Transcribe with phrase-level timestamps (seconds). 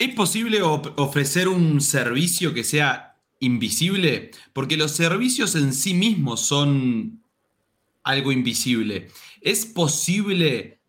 [0.00, 4.30] ¿Es posible ofrecer un servicio que sea invisible?
[4.54, 7.22] Porque los servicios en sí mismos son
[8.02, 9.08] algo invisible.
[9.42, 10.80] ¿Es posible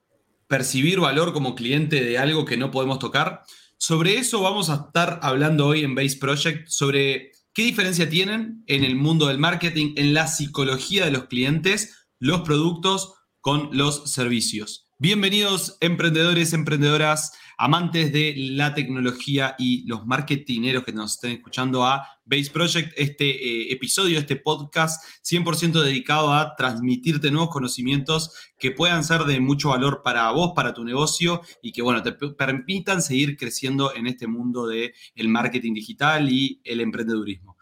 [0.47, 3.43] percibir valor como cliente de algo que no podemos tocar?
[3.77, 8.85] Sobre eso vamos a estar hablando hoy en Base Project, sobre qué diferencia tienen en
[8.85, 14.87] el mundo del marketing, en la psicología de los clientes, los productos con los servicios.
[14.99, 22.07] Bienvenidos emprendedores, emprendedoras, amantes de la tecnología y los marketineros que nos estén escuchando a
[22.25, 29.03] Base Project, este eh, episodio, este podcast 100% dedicado a transmitirte nuevos conocimientos que puedan
[29.03, 33.37] ser de mucho valor para vos, para tu negocio y que, bueno, te permitan seguir
[33.37, 37.57] creciendo en este mundo del el marketing digital y el emprendedurismo.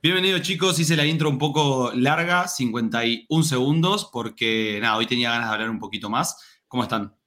[0.00, 5.48] Bienvenidos chicos, hice la intro un poco larga, 51 segundos, porque nada, hoy tenía ganas
[5.48, 6.36] de hablar un poquito más.
[6.68, 7.19] ¿Cómo están?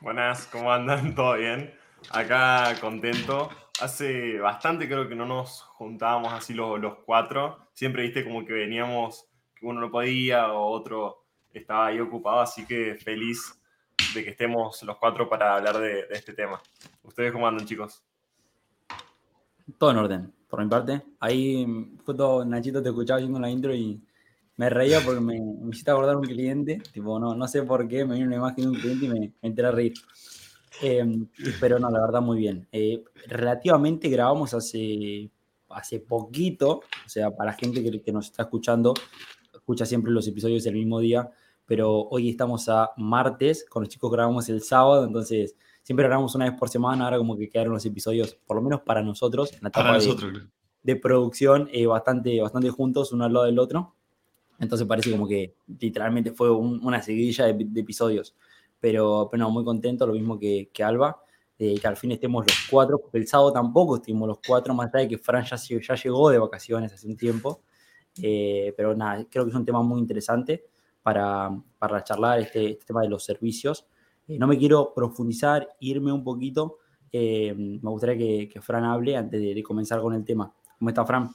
[0.00, 1.14] Buenas, ¿cómo andan?
[1.14, 1.72] ¿Todo bien?
[2.10, 3.50] Acá contento.
[3.80, 7.68] Hace bastante creo que no nos juntábamos así los, los cuatro.
[7.72, 12.66] Siempre viste como que veníamos, que uno no podía o otro estaba ahí ocupado, así
[12.66, 13.60] que feliz
[14.14, 16.60] de que estemos los cuatro para hablar de, de este tema.
[17.02, 18.02] ¿Ustedes cómo andan, chicos?
[19.78, 21.02] Todo en orden, por mi parte.
[21.20, 24.02] Ahí, justo Nachito te escuchaba haciendo la intro y
[24.56, 28.04] me reía porque me, me hiciste acordar un cliente, tipo, no, no sé por qué,
[28.04, 29.94] me vino una imagen de un cliente y me, me enteré a reír.
[30.80, 31.28] Em,
[31.60, 32.66] pero no, la verdad, muy bien.
[32.72, 35.30] Eh, relativamente grabamos hace,
[35.68, 38.94] hace poquito, o sea, para la gente que, que, nos está escuchando,
[39.54, 41.30] escucha siempre los episodios el mismo día,
[41.66, 46.48] pero hoy estamos a martes, con los chicos grabamos el sábado, entonces siempre grabamos una
[46.48, 49.60] vez por semana, ahora como que quedaron los episodios, por lo menos para nosotros, en
[49.62, 50.46] la etapa de,
[50.82, 53.94] de, producción, eh, bastante, bastante juntos, uno al lado del otro.
[54.62, 58.34] Entonces parece como que literalmente fue un, una seguidilla de, de, episodios.
[58.78, 61.20] Pero, pero no, muy contento, lo mismo que, que Alba,
[61.58, 65.08] que al fin estemos los cuatro, el sábado tampoco estuvimos los cuatro, más allá de
[65.08, 67.62] que Fran ya, ya llegó de vacaciones hace un tiempo.
[68.20, 70.64] Eh, pero nada, creo que es un tema muy interesante
[71.02, 73.86] para, para charlar este, este tema de los servicios.
[74.28, 76.78] Eh, no me quiero profundizar, irme un poquito.
[77.10, 80.52] Eh, me gustaría que, Fran hable antes de, de comenzar con el tema.
[80.78, 81.30] ¿Cómo está, Fran?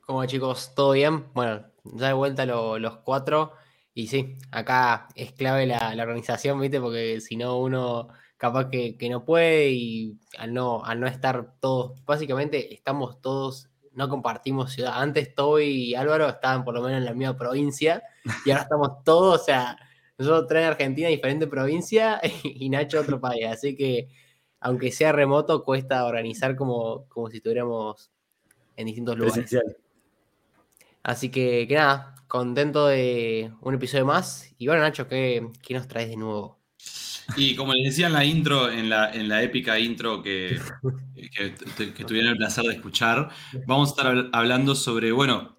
[0.00, 0.72] ¿Cómo chicos?
[0.74, 1.26] ¿Todo bien?
[1.34, 3.52] Bueno, ya de vuelta lo, los cuatro.
[3.94, 6.80] Y sí, acá es clave la, la organización, ¿viste?
[6.80, 11.54] Porque si no, uno capaz que, que, no puede y al no, al no estar
[11.60, 14.92] todos, básicamente estamos todos, no compartimos ciudad.
[14.94, 18.02] Antes Toby y Álvaro estaban por lo menos en la misma provincia
[18.46, 19.76] y ahora estamos todos, o sea,
[20.16, 23.46] nosotros tres en Argentina, diferente provincia y Nacho otro país.
[23.46, 24.08] Así que,
[24.60, 28.10] aunque sea remoto, cuesta organizar como, como si estuviéramos
[28.76, 29.48] en distintos lugares.
[29.48, 29.76] Presencial.
[31.02, 34.54] Así que, que, nada, contento de un episodio más.
[34.58, 36.58] Y bueno, Nacho, ¿qué, qué nos traes de nuevo?
[37.36, 40.58] Y como les decía en la intro, en la, en la épica intro que,
[41.36, 43.28] que, que, tuvieron el placer de escuchar,
[43.66, 45.58] vamos a estar hablando sobre, bueno,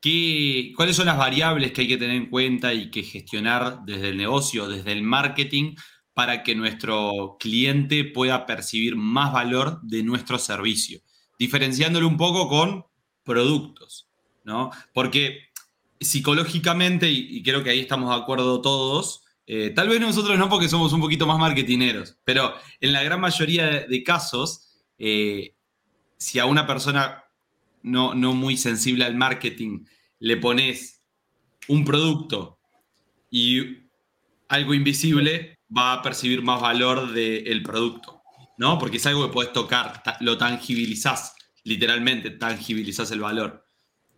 [0.00, 4.08] qué, cuáles son las variables que hay que tener en cuenta y que gestionar desde
[4.08, 5.76] el negocio, desde el marketing,
[6.14, 11.00] para que nuestro cliente pueda percibir más valor de nuestro servicio,
[11.38, 12.84] diferenciándolo un poco con
[13.22, 14.07] productos.
[14.48, 14.70] ¿No?
[14.94, 15.50] Porque
[16.00, 20.68] psicológicamente, y, creo que ahí estamos de acuerdo todos, eh, tal vez nosotros no porque
[20.68, 25.54] somos un poquito más marketineros, pero en la gran mayoría de, casos, eh,
[26.16, 27.24] si a una persona
[27.82, 29.84] no, no, muy sensible al marketing
[30.18, 31.02] le pones
[31.68, 32.58] un producto
[33.30, 33.88] y
[34.48, 38.22] algo invisible, va a percibir más valor del producto,
[38.56, 38.78] ¿no?
[38.78, 41.34] Porque es algo que puedes tocar, lo tangibilizás,
[41.64, 43.67] literalmente tangibilizás el valor.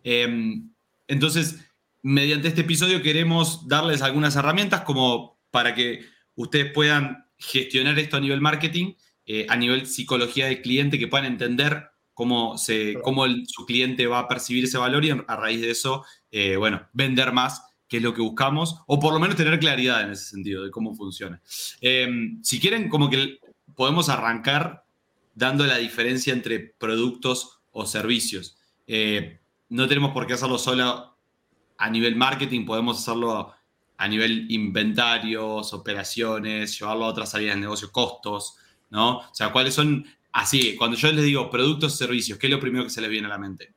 [0.03, 0.61] Eh,
[1.07, 1.59] entonces,
[2.01, 8.21] mediante este episodio queremos darles algunas herramientas como para que ustedes puedan gestionar esto a
[8.21, 8.93] nivel marketing,
[9.25, 14.07] eh, a nivel psicología del cliente, que puedan entender cómo, se, cómo el, su cliente
[14.07, 17.97] va a percibir ese valor y a raíz de eso, eh, bueno, vender más, que
[17.97, 20.95] es lo que buscamos, o por lo menos tener claridad en ese sentido de cómo
[20.95, 21.41] funciona.
[21.81, 22.07] Eh,
[22.41, 23.39] si quieren, como que
[23.75, 24.85] podemos arrancar
[25.35, 28.57] dando la diferencia entre productos o servicios.
[28.87, 29.40] Eh,
[29.71, 31.15] no tenemos por qué hacerlo solo
[31.77, 33.53] a nivel marketing, podemos hacerlo
[33.97, 38.57] a nivel inventarios, operaciones, llevarlo a otras áreas del negocio, costos,
[38.89, 39.19] ¿no?
[39.19, 42.83] O sea, ¿cuáles son, así, cuando yo les digo productos, servicios, ¿qué es lo primero
[42.83, 43.73] que se les viene a la mente?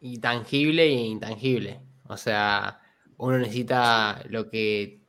[0.00, 1.80] Y tangible e intangible.
[2.06, 2.78] O sea,
[3.16, 5.00] uno necesita lo que,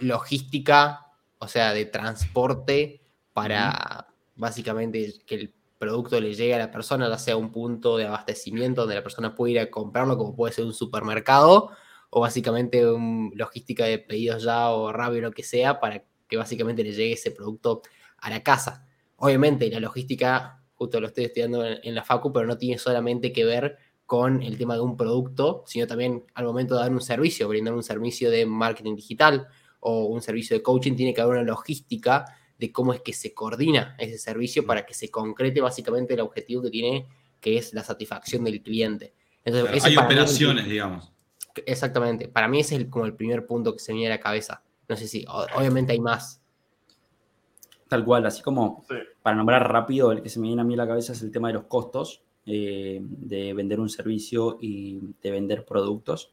[0.00, 1.06] logística,
[1.38, 3.02] o sea, de transporte
[3.32, 4.14] para uh -huh.
[4.34, 8.82] básicamente que el producto le llegue a la persona, ya sea un punto de abastecimiento
[8.82, 11.70] donde la persona puede ir a comprarlo, como puede ser un supermercado,
[12.10, 16.82] o básicamente un, logística de pedidos ya o rabio, lo que sea, para que básicamente
[16.82, 17.82] le llegue ese producto
[18.18, 18.86] a la casa.
[19.16, 23.32] Obviamente la logística, justo lo estoy estudiando en, en la Facu, pero no tiene solamente
[23.32, 23.78] que ver
[24.08, 27.74] con el tema de un producto, sino también al momento de dar un servicio, brindar
[27.74, 29.48] un servicio de marketing digital
[29.80, 32.24] o un servicio de coaching, tiene que haber una logística
[32.58, 36.62] de cómo es que se coordina ese servicio para que se concrete básicamente el objetivo
[36.62, 37.06] que tiene,
[37.40, 39.14] que es la satisfacción del cliente.
[39.44, 41.12] Entonces, claro, hay operaciones, digamos.
[41.66, 42.28] Exactamente.
[42.28, 44.22] Para mí ese es el, como el primer punto que se me viene a la
[44.22, 44.62] cabeza.
[44.88, 46.40] No sé si, obviamente hay más.
[47.88, 48.96] Tal cual, así como sí.
[49.22, 51.30] para nombrar rápido, el que se me viene a mí a la cabeza es el
[51.30, 56.32] tema de los costos, eh, de vender un servicio y de vender productos.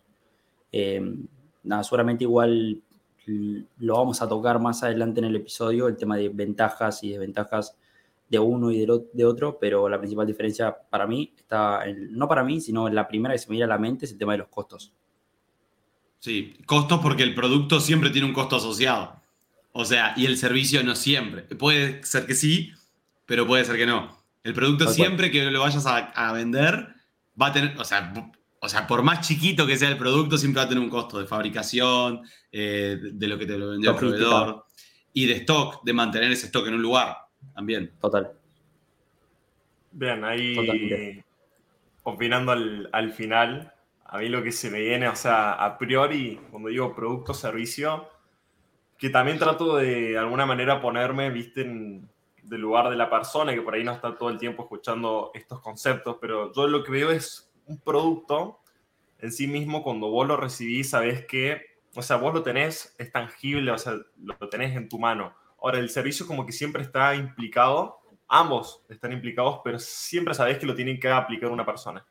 [0.71, 1.01] Eh,
[1.63, 2.81] nada, seguramente igual
[3.25, 7.75] lo vamos a tocar más adelante en el episodio, el tema de ventajas y desventajas
[8.29, 12.27] de uno y de, de otro, pero la principal diferencia para mí está, en, no
[12.27, 14.17] para mí, sino en la primera que se me viene a la mente es el
[14.17, 14.93] tema de los costos.
[16.19, 19.21] Sí, costos porque el producto siempre tiene un costo asociado.
[19.73, 21.43] O sea, y el servicio no siempre.
[21.43, 22.71] Puede ser que sí,
[23.25, 24.23] pero puede ser que no.
[24.43, 26.95] El producto siempre que lo vayas a, a, vender
[27.39, 28.13] va a tener, o sea,
[28.65, 31.19] o sea, por más chiquito que sea el producto, siempre va a tener un costo
[31.19, 32.21] de fabricación,
[32.51, 34.65] eh, de lo que te lo vendió el proveedor,
[35.13, 37.15] y de stock, de mantener ese stock en un lugar
[37.53, 37.93] también.
[38.01, 38.31] Total.
[39.91, 41.25] Bien, ahí Totalmente.
[42.03, 43.71] opinando al, al, final,
[44.03, 48.09] a mí lo que se me viene, o sea, a priori, cuando digo producto, servicio,
[48.97, 52.09] que también trato de, de alguna manera ponerme, viste, en,
[52.41, 55.61] del lugar de la persona, que por ahí no está todo el tiempo escuchando estos
[55.61, 58.61] conceptos, pero yo lo que veo es un producto
[59.19, 61.61] en sí mismo, cuando vos lo recibís, sabés que,
[61.95, 65.33] o sea, vos lo tenés, es tangible, o sea, lo tenés en tu mano.
[65.61, 70.65] Ahora, el servicio como que siempre está implicado, ambos están implicados, pero siempre sabés que
[70.65, 72.05] lo tienen que aplicar una persona.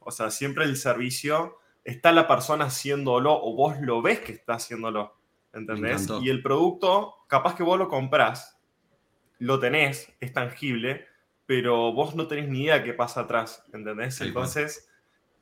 [0.00, 4.54] O sea, siempre el servicio está la persona haciéndolo o vos lo ves que está
[4.54, 5.16] haciéndolo,
[5.52, 6.08] ¿entendés?
[6.20, 8.60] Y el producto, capaz que vos lo comprás,
[9.38, 11.06] lo tenés, es tangible,
[11.52, 14.14] pero vos no tenés ni idea qué pasa atrás, ¿entendés?
[14.14, 14.90] Sí, Entonces,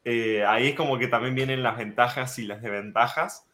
[0.05, 3.49] eh, ahí es como que también vienen las ventajas y las desventajas,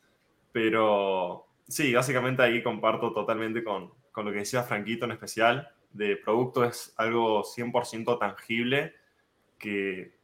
[0.53, 6.17] pero sí, básicamente ahí comparto totalmente con, con lo que decía Franquito en especial, de
[6.17, 8.95] producto es algo 100% tangible
[9.59, 10.17] que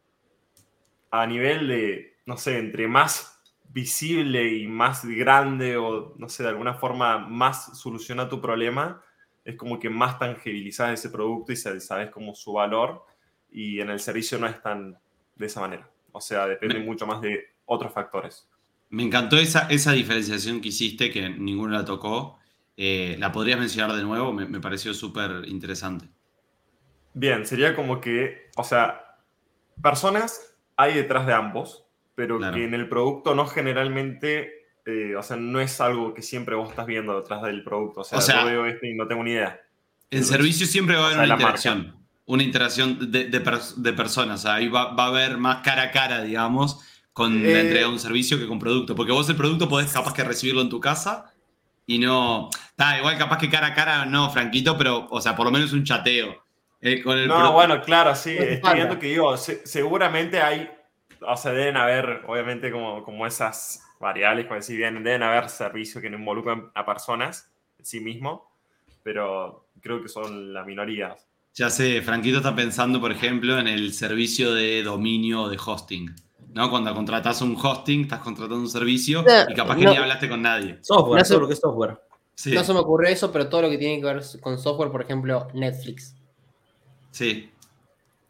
[1.11, 6.49] a nivel de, no sé, entre más visible y más grande o, no sé, de
[6.49, 9.03] alguna forma más soluciona tu problema,
[9.45, 13.05] es como que más tangibilizas ese producto y sabes como su valor
[13.51, 14.99] y en el servicio no es tan
[15.37, 15.89] de esa manera.
[16.13, 18.49] O sea, depende me, mucho más de otros factores.
[18.91, 22.39] Me encantó esa, esa diferenciación que hiciste, que ninguno la tocó.
[22.77, 24.33] Eh, ¿La podrías mencionar de nuevo?
[24.33, 26.09] Me, me pareció súper interesante.
[27.15, 29.19] Bien, sería como que, o sea,
[29.83, 32.57] personas hay detrás de ambos, pero claro.
[32.57, 36.71] que en el producto no generalmente eh, o sea, no es algo que siempre vos
[36.71, 38.01] estás viendo detrás del producto.
[38.01, 39.61] O sea, o sea yo veo esto y no tengo ni idea.
[40.11, 41.79] En Entonces, servicio siempre va a haber una interacción.
[41.79, 41.99] Marca.
[42.25, 44.41] Una interacción de, de, de personas.
[44.41, 46.81] O sea, ahí va, va, a haber más cara a cara, digamos,
[47.13, 48.95] con eh, la entrega de un servicio que con producto.
[48.95, 51.33] Porque vos el producto podés capaz que recibirlo en tu casa
[51.87, 52.51] y no.
[52.71, 55.73] Está igual capaz que cara a cara, no, Franquito, pero, o sea, por lo menos
[55.73, 56.43] un chateo.
[56.81, 57.53] Eh, con el no, producto.
[57.53, 58.37] bueno, claro, sí.
[58.37, 60.69] Estoy viendo que digo, se, seguramente hay.
[61.21, 66.03] O sea, deben haber, obviamente, como, como esas variables, como decir bien, deben haber servicios
[66.03, 68.51] que no involucran a personas en sí mismo,
[69.03, 71.17] pero creo que son la minoría.
[71.55, 76.13] Ya sé, Franquito está pensando, por ejemplo, en el servicio de dominio o de hosting.
[76.53, 76.69] ¿no?
[76.69, 80.29] Cuando contratas un hosting, estás contratando un servicio no, y capaz que no, ni hablaste
[80.29, 80.79] con nadie.
[80.83, 82.01] Software, no todo lo que es software.
[82.35, 82.53] Sí.
[82.53, 85.03] No se me ocurre eso, pero todo lo que tiene que ver con software, por
[85.03, 86.17] ejemplo, Netflix.
[87.13, 87.51] Sí.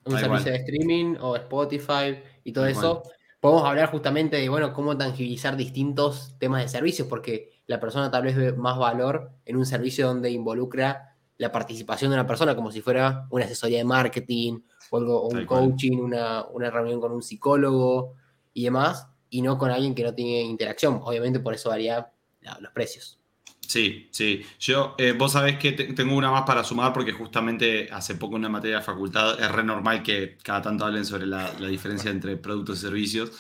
[0.05, 0.45] Un servicio igual.
[0.45, 3.03] de streaming o Spotify y todo eso.
[3.05, 8.09] Igual podemos hablar justamente de, bueno, cómo tangibilizar distintos temas de servicios, porque la persona
[8.09, 12.55] tal vez ve más valor en un servicio donde involucra la participación de una persona,
[12.55, 14.61] como si fuera una asesoría de marketing
[14.93, 18.15] o, algo, o un coaching, una, una, reunión con un psicólogo
[18.55, 21.01] y demás, y no con alguien que no tiene interacción.
[21.03, 22.13] Obviamente por eso varía
[22.61, 23.19] los precios.
[23.67, 24.43] Sí, sí.
[24.61, 28.37] Yo, eh, vos sabés que te, tengo una más para sumar porque justamente hace poco
[28.37, 31.69] en una materia de facultad es re normal que cada tanto hablen sobre la, la
[31.69, 33.33] diferencia entre productos y servicios.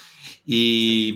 [0.47, 1.15] Y,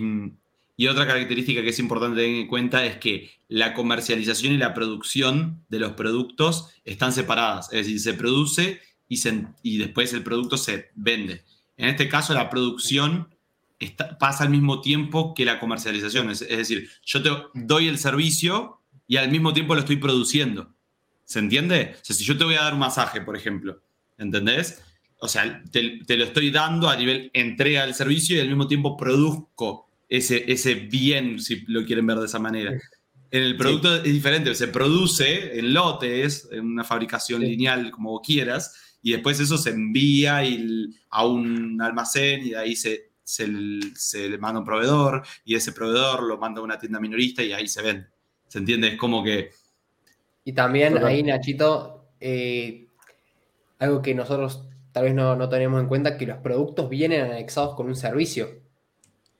[0.77, 4.75] y, otra característica que es importante tener en cuenta es que la comercialización y la
[4.75, 7.73] producción de los productos están separadas.
[7.73, 11.45] Es decir, se produce y, se, y después el producto se vende.
[11.77, 13.29] En este caso, la producción
[13.79, 16.31] está, pasa al mismo tiempo que la comercialización.
[16.31, 20.75] Es, es decir, yo te doy el servicio y al mismo tiempo lo estoy produciendo.
[21.25, 21.97] ¿Se entiende?
[22.01, 23.83] O sea, si yo te voy a dar un masaje, por ejemplo,
[24.17, 24.83] ¿entendés?
[25.19, 28.69] O sea, te, te, lo estoy dando a nivel entrega del servicio y al mismo
[28.69, 32.73] tiempo produzco ese, ese bien, si lo quieren ver de esa manera.
[33.31, 38.99] En el producto es diferente, se produce en lotes, en una fabricación lineal, como quieras,
[39.03, 40.43] y después eso se envía
[41.11, 45.73] a un almacén y de ahí se, se, le manda a un proveedor y ese
[45.73, 48.07] proveedor lo manda a una tienda minorista y ahí se vende.
[48.49, 48.89] ¿Se entiende?
[48.89, 49.51] Es como que...
[50.45, 52.87] Y también ahí, Nachito, eh,
[53.79, 57.75] algo que nosotros tal vez no, no, tenemos en cuenta, que los productos vienen anexados
[57.75, 58.67] con un servicio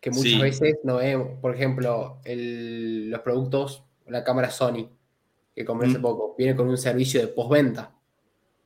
[0.01, 1.41] que muchas veces no vemos.
[1.41, 4.89] Por ejemplo, los productos, la cámara Sony,
[5.55, 6.03] que compré hace mm.
[6.03, 7.93] poco, viene con un servicio de postventa.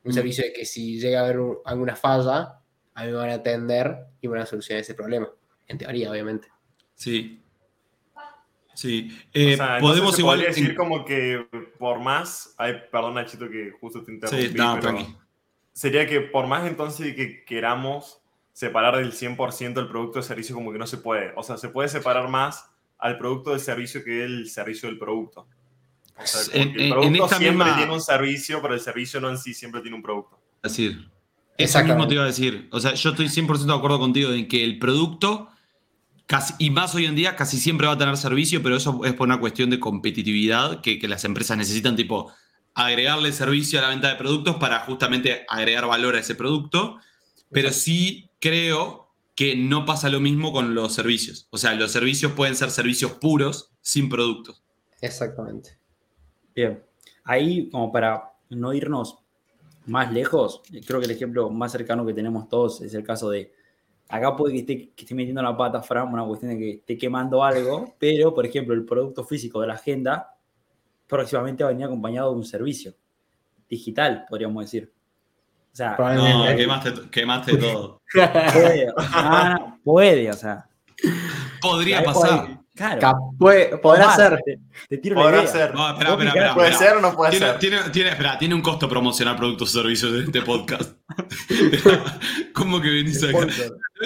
[0.04, 0.14] Un mm.
[0.14, 2.60] servicio de que si llega a haber alguna falla,
[2.94, 5.30] a mí me van a atender y van a solucionar ese problema.
[5.66, 6.48] En teoría, obviamente.
[6.94, 7.42] Sí.
[8.80, 9.14] Sí.
[9.34, 11.46] Eh, podemos igual decir como que
[11.78, 12.54] por más.
[12.56, 14.46] Ay, perdón, Nachito, que justo te interrumpí.
[14.46, 15.06] Sí, pero
[15.74, 18.22] sería que por más entonces que queramos
[18.54, 21.34] separar del 100% el producto de servicio como que no se puede.
[21.36, 25.46] O sea, se puede separar más al producto del servicio que el servicio del producto.
[26.16, 29.82] O sea, el producto siempre tiene un servicio, pero el servicio no en sí siempre
[29.82, 30.40] tiene un producto.
[30.62, 31.06] Es decir,
[31.58, 32.66] eso mismo te iba a decir.
[32.72, 35.49] O sea, yo estoy 100% de acuerdo contigo en que el producto,
[36.30, 39.14] casi, y más hoy en día, casi siempre va a tener servicio, pero eso es
[39.14, 42.32] por una cuestión de competitividad que, que las empresas necesitan, tipo,
[42.72, 46.98] agregarle servicio a la venta de productos para justamente agregar valor a ese producto.
[47.50, 51.48] Pero sí creo que no pasa lo mismo con los servicios.
[51.50, 54.62] O sea, los servicios pueden ser servicios puros sin productos.
[55.00, 55.78] Exactamente.
[56.54, 56.80] Bien.
[57.24, 59.18] Ahí, como para no irnos
[59.86, 63.52] más lejos, creo que el ejemplo más cercano que tenemos todos es el caso de,
[64.10, 66.98] acá puede que esté, que esté metiendo la pata, Fran, una cuestión de que esté
[66.98, 70.34] quemando algo, pero, por ejemplo, el producto físico de la agenda
[71.06, 72.94] próximamente va a venir acompañado de un servicio
[73.68, 74.92] digital, podríamos decir.
[75.72, 78.00] O sea, no, quemaste, quemaste todo.
[78.12, 80.68] Puede, ah, puede, o sea.
[81.60, 82.59] Podría pasar.
[82.74, 83.34] Claro.
[83.38, 84.40] Puede, podrá ser.
[84.88, 85.74] Te, tiro podrá ser.
[85.74, 87.58] No, espera, espera, espera, ¿Puede ser o no puede tiene, ser?
[87.58, 90.96] Tiene, tiene, espera, tiene un costo promocionar productos o servicios de este podcast.
[92.54, 93.46] ¿Cómo que venís acá?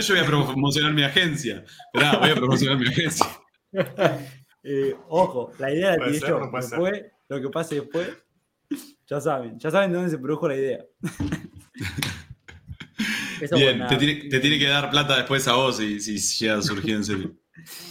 [0.00, 1.64] Yo voy a promocionar mi agencia.
[1.92, 3.26] Esperá, voy a promocionar mi agencia.
[4.66, 6.40] Eh, ojo, la idea la tiene yo.
[6.40, 8.08] No después, lo que pase después,
[9.06, 10.78] ya saben, ya saben de dónde se produjo la idea.
[13.52, 16.62] Bien, te tiene, te tiene, que dar plata después a vos si, si llega a
[16.62, 17.34] surgir en serio.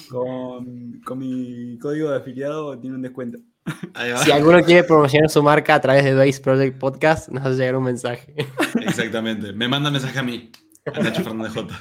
[0.10, 3.40] Con, con, mi código de afiliado tiene un descuento.
[4.24, 7.78] Si alguno quiere promocionar su marca a través de Base Project Podcast, nos hace llegar
[7.78, 8.36] un mensaje.
[8.82, 9.54] Exactamente.
[9.54, 10.52] Me manda mensaje a mí,
[10.86, 11.80] a Nacho Fernández J.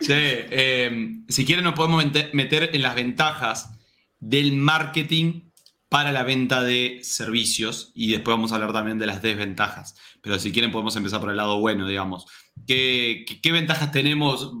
[0.00, 3.70] Che, eh, si quieren nos podemos meter en las ventajas
[4.18, 5.50] del marketing
[5.88, 9.94] para la venta de servicios y después vamos a hablar también de las desventajas.
[10.22, 12.26] Pero si quieren podemos empezar por el lado bueno, digamos.
[12.66, 14.52] ¿Qué, ventajas tenemos?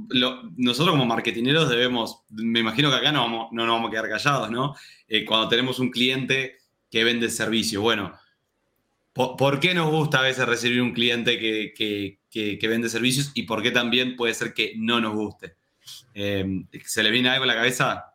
[0.56, 4.08] nosotros como marketineros debemos, me imagino que acá no, vamos, no nos vamos a quedar
[4.08, 4.74] callados, ¿no?
[5.08, 6.58] Eh, cuando tenemos un cliente
[6.90, 8.12] que vende servicios, bueno,
[9.14, 13.44] ¿por, qué nos gusta a veces recibir un cliente que, que, que, vende servicios y
[13.44, 15.56] por qué también puede ser que no nos guste?
[16.14, 18.14] Eh, ¿Se le viene algo a la cabeza?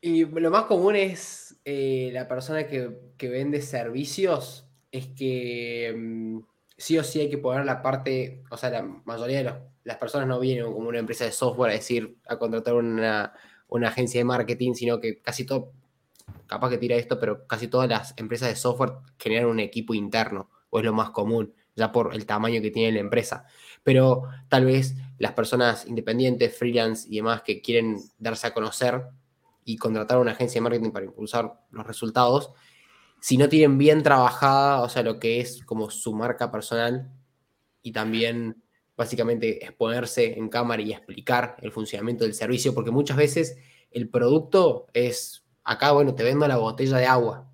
[0.00, 6.38] Y lo más común es eh, la persona que, vende servicios es que mm,
[6.82, 10.26] sí o sí hay que poner la parte, o sea, la mayoría de las personas
[10.26, 13.32] no vienen como una empresa de software a decir, a contratar una,
[13.86, 15.70] agencia de marketing, sino que casi todo,
[16.48, 20.50] capaz que tira esto, pero casi todas las empresas de software generan un equipo interno,
[20.70, 23.46] o es lo más común, ya por el tamaño que tiene la empresa.
[23.84, 29.04] Pero tal vez las personas independientes, freelance y demás que quieren darse a conocer,
[29.64, 32.50] y contratar una agencia de marketing para impulsar los resultados,
[33.22, 37.12] si no tienen bien trabajada, o sea, lo que es como su marca personal
[37.80, 38.60] y también
[38.96, 43.56] básicamente exponerse en cámara y explicar el funcionamiento del servicio, porque muchas veces
[43.92, 47.48] el producto es, acá, bueno, te vendo la botella de agua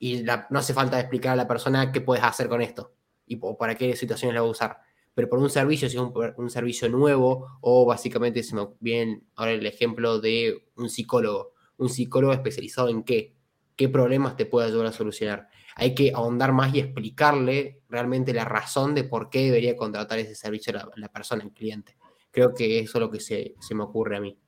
[0.00, 2.92] y no hace falta explicar a la persona qué puedes hacer con esto
[3.28, 4.78] y para qué situaciones la va a usar.
[5.14, 9.52] Pero por un servicio, si es un, servicio nuevo, o básicamente se me viene ahora
[9.52, 13.35] el ejemplo de un psicólogo, un psicólogo especializado en qué,
[13.76, 15.48] qué problemas te puede ayudar a solucionar.
[15.76, 20.34] Hay que ahondar más y explicarle realmente la razón de por qué debería contratar ese
[20.34, 21.96] servicio a la, persona, el cliente.
[22.30, 24.38] Creo que eso es lo que se, me ocurre a mí.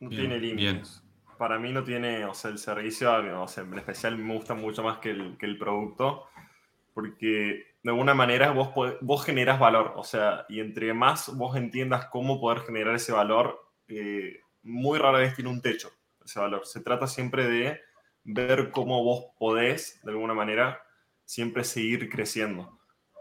[0.00, 1.02] No tiene límites.
[1.38, 3.10] Para mí no tiene, o sea, el servicio,
[3.42, 6.28] o sea, en especial me gusta mucho más que el, que el producto,
[6.94, 12.06] porque de alguna manera vos, vos generas valor, o sea, y entre más vos entiendas
[12.06, 15.90] cómo poder generar ese valor, eh, muy rara vez tiene un techo
[16.24, 16.66] ese valor.
[16.66, 17.80] Se trata siempre de
[18.24, 20.82] ver cómo vos podés, de alguna manera,
[21.24, 22.78] siempre seguir creciendo.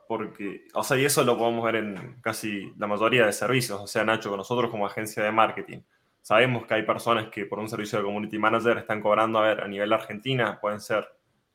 [0.07, 3.79] Porque, o sea, y eso lo podemos ver en casi la mayoría de servicios.
[3.79, 5.79] O sea, Nacho, con nosotros como agencia de marketing.
[6.21, 9.61] sabemos que hay personas que por un servicio de community manager están cobrando, a ver,
[9.61, 11.07] a nivel Argentina pueden ser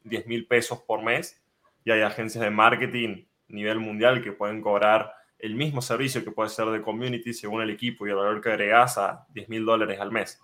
[0.05, 1.43] 10 mil pesos por mes
[1.85, 6.33] y hay agencias de marketing a nivel mundial que pueden cobrar el mismo servicio que
[6.33, 9.65] puede ser de community según el equipo y el valor que agregas a 10 mil
[9.65, 10.41] dólares al mes.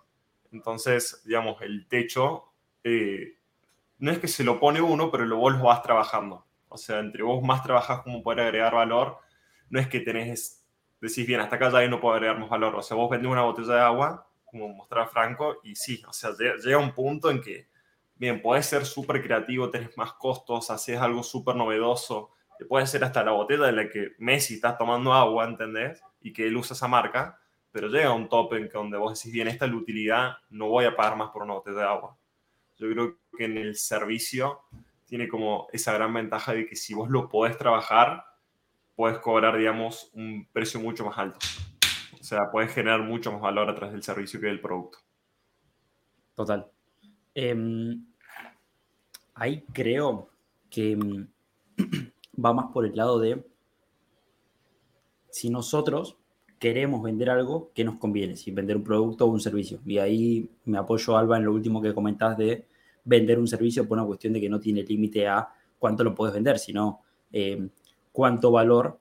[0.54, 2.44] Entonces, digamos, el techo
[2.84, 3.38] eh,
[3.98, 6.46] no es que se lo pone uno, pero lo, vos lo vas trabajando.
[6.68, 9.18] O sea, entre vos más trabajas como poder agregar valor,
[9.68, 10.64] no es que tenés,
[11.00, 12.76] decís, bien, hasta acá ya no puedo agregar más valor.
[12.76, 16.30] O sea, vos vendés una botella de agua, como mostraba Franco, y sí, o sea,
[16.38, 17.68] llega un punto en que,
[18.14, 23.02] bien, podés ser súper creativo, tenés más costos, haces algo súper novedoso, te puede ser
[23.02, 26.00] hasta la botella de la que Messi está tomando agua, ¿entendés?
[26.20, 27.40] Y que él usa esa marca,
[27.74, 30.84] pero llega un tope en donde vos decís, bien, esta es la utilidad, no voy
[30.84, 32.16] a pagar más por una botella de agua.
[32.76, 34.60] Yo creo que en el servicio
[35.06, 38.26] tiene como esa gran ventaja de que si vos lo podés trabajar,
[38.94, 41.40] puedes cobrar, digamos, un precio mucho más alto.
[42.12, 44.98] O sea, puedes generar mucho más valor a través del servicio que del producto.
[46.36, 46.70] Total.
[47.34, 48.06] Em,
[49.34, 50.30] ahí creo
[50.70, 51.26] que em,
[52.38, 53.44] va más por el lado de
[55.28, 56.16] si nosotros
[56.64, 59.80] queremos vender algo que nos conviene, si vender un producto o un servicio.
[59.84, 62.64] Y ahí me apoyo, Alba, en lo último que comentás de
[63.04, 65.46] vender un servicio por una cuestión de que no tiene límite a
[65.78, 67.68] cuánto lo puedes vender, sino em,
[68.12, 68.98] cuánto valor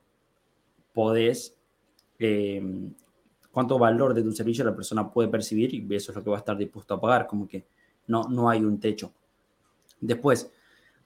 [0.92, 1.56] podés,
[2.18, 2.92] em,
[3.50, 6.36] cuánto valor de tu servicio la persona puede percibir y eso es lo que va
[6.36, 7.64] a estar dispuesto a pagar, como que
[8.08, 9.10] no, no hay un techo.
[10.02, 10.52] Después,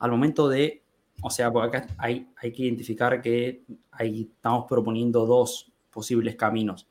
[0.00, 0.82] al momento de,
[1.22, 3.62] o sea, acá hay, hay que identificar que
[3.92, 6.88] ahí estamos proponiendo dos posibles caminos.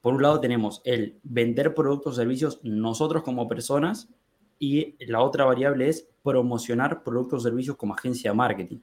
[0.00, 4.08] Por un lado tenemos el vender productos o servicios nosotros como personas
[4.58, 8.78] y la otra variable es promocionar productos o servicios como agencia de marketing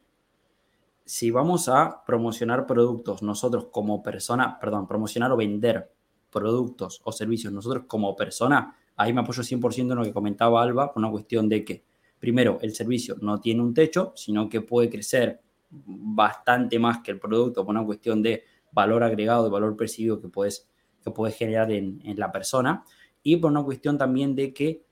[1.06, 5.92] si vamos a promocionar productos nosotros como persona, perdón, promocionar o vender
[6.30, 10.94] productos o servicios nosotros como persona, ahí me apoyo 100% en lo que comentaba Alba,
[10.94, 11.84] por una cuestión de que,
[12.20, 17.20] primero, el servicio no tiene un techo, sino que puede crecer bastante más que el
[17.20, 20.70] producto por una cuestión de valor agregado, de valor percibido que puedes,
[21.04, 22.84] que puedes generar en, en la persona,
[23.24, 24.84] y por una cuestión también de que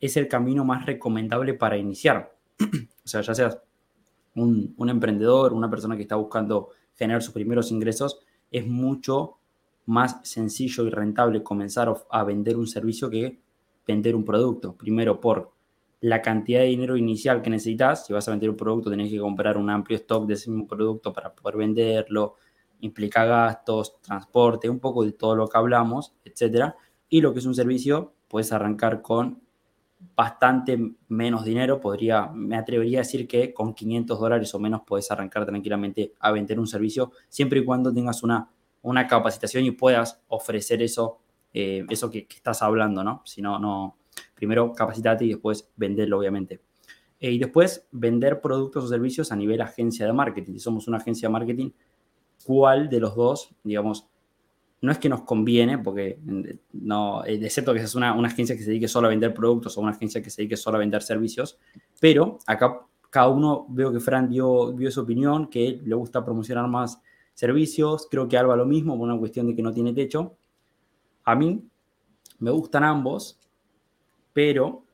[0.00, 2.34] es el camino más recomendable para iniciar.
[2.60, 3.58] o sea, ya seas
[4.34, 8.20] un, emprendedor, una persona que está buscando generar sus primeros ingresos,
[8.50, 9.38] es mucho
[9.86, 13.40] más sencillo y rentable comenzar a vender un servicio que
[13.86, 14.76] vender un producto.
[14.76, 15.52] Primero, por
[16.00, 18.06] la cantidad de dinero inicial que necesitas.
[18.06, 20.66] Si vas a vender un producto, tenés que comprar un amplio stock de ese mismo
[20.66, 22.36] producto para poder venderlo.
[22.80, 26.74] Implica gastos, transporte, un poco de todo lo que hablamos, etc.
[27.08, 29.42] Y lo que es un servicio, puedes arrancar con
[30.14, 35.10] bastante menos dinero, podría, me atrevería a decir que con 500 dólares o menos puedes
[35.10, 38.50] arrancar tranquilamente a vender un servicio, siempre y cuando tengas una,
[38.82, 41.18] una capacitación y puedas ofrecer eso,
[41.52, 43.22] eh, eso que, estás hablando, ¿no?
[43.24, 43.98] Si no, no,
[44.34, 46.60] primero capacitate y después venderlo, obviamente.
[47.20, 50.52] Eh, y después vender productos o servicios a nivel agencia de marketing.
[50.52, 51.70] Si somos una agencia de marketing,
[52.44, 54.06] ¿cuál de los dos, digamos,
[54.80, 56.18] no es que nos conviene, porque
[56.72, 59.76] no, eh, excepto que es una, una agencia que se dedique solo a vender productos
[59.76, 61.58] o una agencia que se dedique solo a vender servicios,
[62.00, 66.68] pero acá cada uno, veo que Fran dio, dio su opinión, que le gusta promocionar
[66.68, 67.00] más
[67.34, 70.36] servicios, creo que Alba lo mismo, por una cuestión de que no tiene techo.
[71.24, 71.64] A mí
[72.38, 73.38] me gustan ambos,
[74.32, 74.84] pero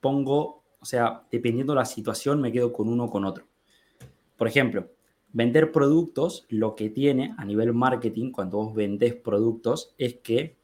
[0.00, 3.44] pongo, o sea, dependiendo de la situación, me quedo con uno o con otro.
[4.36, 4.88] Por ejemplo,
[5.34, 10.56] Vender productos, lo que tiene a nivel marketing, cuando vos vendés productos, es que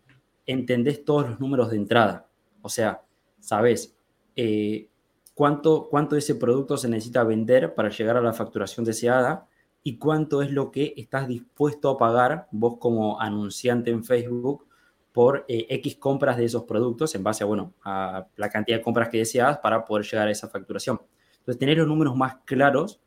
[0.46, 2.28] entendés todos los números de entrada.
[2.62, 3.02] O sea,
[3.40, 3.96] sabes
[4.36, 4.88] eh,
[5.34, 9.48] cuánto, cuánto ese producto se necesita vender para llegar a la facturación deseada
[9.82, 14.68] y cuánto es lo que estás dispuesto a pagar vos como anunciante en Facebook
[15.12, 18.84] por eh, X compras de esos productos en base a, bueno, a la cantidad de
[18.84, 21.00] compras que deseas para poder llegar a esa facturación.
[21.38, 23.00] Entonces, tener los números más claros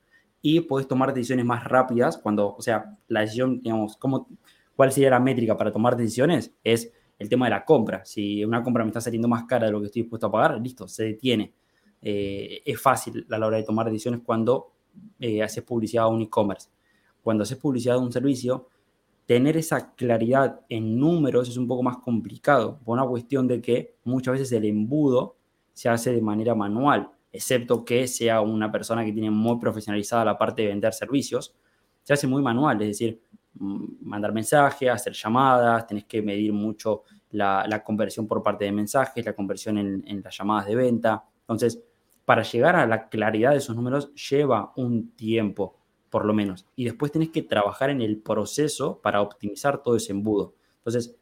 [0.46, 4.28] y puedes tomar decisiones más rápidas cuando, o sea, la decisión, digamos, ¿cómo,
[4.76, 6.54] ¿cuál sería la métrica para tomar decisiones?
[6.66, 8.04] Es el tema de la compra.
[8.04, 10.60] Si una compra me está saliendo más cara de lo que estoy dispuesto a pagar,
[10.60, 11.54] listo, se detiene.
[12.02, 14.74] Eh, es fácil a la hora de tomar decisiones cuando
[15.18, 16.68] eh, haces publicidad a un e-commerce.
[17.24, 18.68] Cuando haces publicidad a un servicio,
[19.26, 23.96] tener esa claridad en números es un poco más complicado, por una cuestión de que
[24.04, 25.38] muchas veces el embudo
[25.72, 30.38] se hace de manera manual excepto que sea una persona que tiene muy profesionalizada la
[30.38, 31.56] parte de vender servicios,
[32.04, 33.22] se hace muy manual, es decir,
[33.56, 39.26] mm, mandar mensajes, hacer llamadas, tenés que medir mucho la, conversión por parte de mensajes,
[39.26, 41.24] la conversión en, las llamadas de venta.
[41.42, 41.84] Entonces,
[42.26, 45.76] para llegar a la claridad de esos números lleva un tiempo,
[46.12, 46.68] por lo menos.
[46.76, 50.54] Y después tenés que trabajar en el proceso para optimizar todo ese embudo.
[50.78, 51.16] Entonces,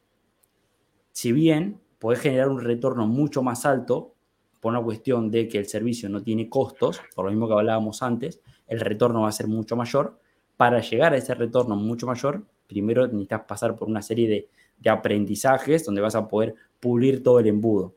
[1.13, 4.15] si bien podés generar un retorno mucho más alto
[4.61, 8.01] por una cuestión de que el servicio no tiene costos, por lo mismo que hablábamos
[8.03, 10.19] antes, el retorno va a ser mucho mayor.
[10.55, 14.49] Para llegar a ese retorno mucho mayor, primero necesitas pasar por una serie de,
[14.89, 17.95] aprendizajes donde vas a poder pulir todo el embudo.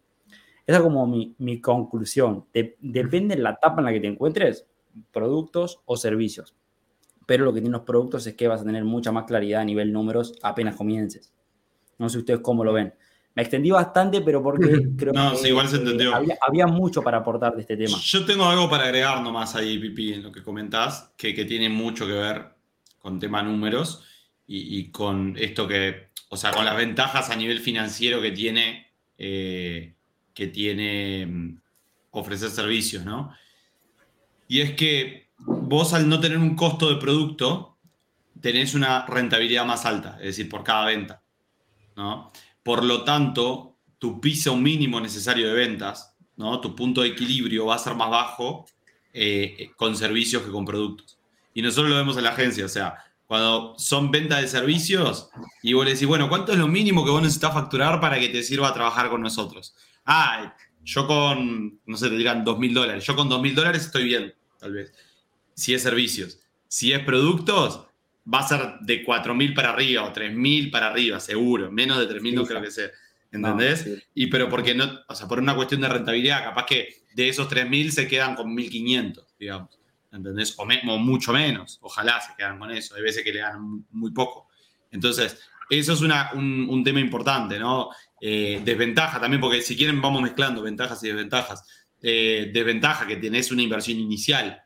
[0.66, 2.46] Esa es como mi, conclusión.
[2.52, 4.66] depende de la etapa en la que te encuentres,
[5.12, 6.54] productos o servicios.
[7.26, 9.64] Pero lo que tienen los productos es que vas a tener mucha más claridad a
[9.64, 11.32] nivel números apenas comiences.
[11.98, 12.94] No sé ustedes cómo lo ven.
[13.34, 16.12] Me extendí bastante, pero porque creo que igual se entendió.
[16.14, 17.98] Había, mucho para aportar de este tema.
[17.98, 21.68] Yo tengo algo para agregar nomás ahí, Pipi, en lo que comentás, que, que tiene
[21.68, 22.54] mucho que ver
[23.00, 24.02] con tema números
[24.46, 29.94] y, con esto que, o sea, con las ventajas a nivel financiero que tiene, eh,
[30.34, 31.60] que tiene mm,
[32.10, 33.34] ofrecer servicios, ¿no?
[34.48, 37.78] Y es que vos al no tener un costo de producto,
[38.40, 41.22] tenés una rentabilidad más alta, es decir, por cada venta,
[41.96, 42.30] ¿no?
[42.64, 46.60] Por lo tanto, tu piso mínimo necesario de ventas, ¿no?
[46.60, 48.66] tu punto de equilibrio va a ser más bajo
[49.12, 51.16] eh, con servicios que con productos.
[51.54, 52.96] Y nosotros lo vemos en la agencia, o sea,
[53.26, 55.28] cuando son ventas de servicios
[55.62, 58.28] y vos le decís, bueno, ¿cuánto es lo mínimo que vos necesitas facturar para que
[58.28, 59.74] te sirva a trabajar con nosotros?
[60.04, 63.04] Ah, yo con, no sé, te dirán dos mil dólares.
[63.04, 64.92] Yo con dos mil dólares estoy bien, tal vez.
[65.54, 66.40] Si es servicios.
[66.68, 67.86] Si es productos,
[68.32, 71.70] va a ser de 4.000 para arriba o 3.000 para arriba, seguro.
[71.70, 72.90] Menos de 3.000 no creo que sea.
[73.30, 74.06] ¿Entendés?
[74.14, 77.48] Y pero porque no, o sea, por una cuestión de rentabilidad, capaz que de esos
[77.50, 79.78] 3.000 se quedan con 1.500, digamos.
[80.12, 80.54] ¿Entendés?
[80.56, 80.66] O,
[80.98, 81.78] mucho menos.
[81.82, 82.94] Ojalá se quedan con eso.
[82.94, 84.48] Hay veces que le dan muy poco.
[84.92, 87.90] Entonces, eso es una, un, tema importante, ¿no?
[88.20, 91.64] Eh, desventaja también, porque si quieren vamos mezclando ventajas y desventajas.
[92.00, 94.63] Eh, desventaja que tenés una inversión inicial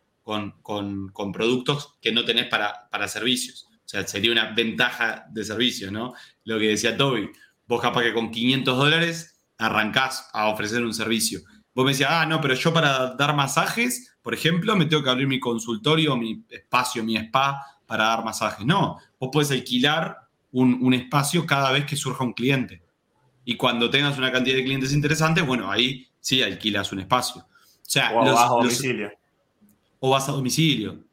[0.63, 3.67] con, productos que no tenés para, para servicios.
[3.73, 6.13] O sea, sería una ventaja de servicio, ¿no?
[6.45, 7.31] Lo que decía Toby,
[7.67, 11.41] vos capaz que con 500 dólares arrancás a ofrecer un servicio.
[11.75, 15.09] Vos me decías, ah, no, pero yo para dar masajes, por ejemplo, me tengo que
[15.09, 18.67] abrir mi consultorio, mi espacio, mi spa para dar masajes.
[18.67, 22.83] No, vos podés alquilar un, espacio cada vez que surja un cliente.
[23.47, 27.41] Y cuando tengas una cantidad de clientes interesantes, bueno, ahí sí alquilas un espacio.
[27.41, 29.11] O sea, domicilio
[30.01, 31.05] o vas a domicilio.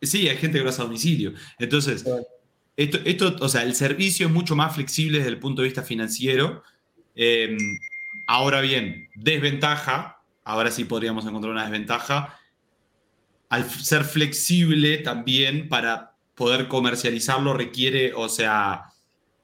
[0.00, 1.32] Sí, hay gente que lo hace a domicilio.
[1.58, 2.04] Entonces,
[2.76, 5.82] esto, esto, o sea, el servicio es mucho más flexible desde el punto de vista
[5.82, 6.62] financiero.
[7.14, 7.56] Em,
[8.26, 12.38] ahora bien, desventaja, ahora sí podríamos encontrar una desventaja,
[13.48, 18.86] al ser flexible también para poder comercializarlo requiere, o sea,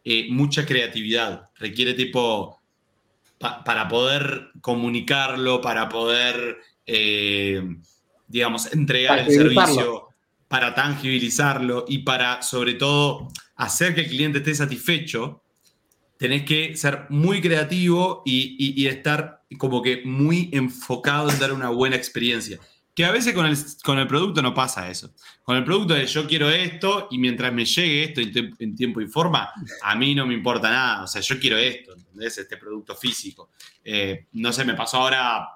[0.04, 2.60] eh, mucha creatividad, requiere tipo,
[3.38, 6.58] para poder comunicarlo, para poder...
[6.86, 7.62] Eh,
[8.30, 10.06] digamos, entregar el servicio,
[10.48, 15.44] para tangibilizarlo y para, sobre todo, hacer que el cliente esté satisfecho,
[16.18, 21.94] tenés que ser muy creativo y, estar como que muy enfocado en dar una buena
[21.94, 22.58] experiencia.
[22.94, 25.14] Que a veces con el, con el producto no pasa eso.
[25.44, 29.06] Con el producto es yo quiero esto y mientras me llegue esto en, tiempo y
[29.06, 31.04] forma, a mí no me importa nada.
[31.04, 32.38] O sea, yo quiero esto, ¿entendés?
[32.38, 33.50] Este producto físico.
[33.84, 35.48] Eh, no sé, me pasó ahora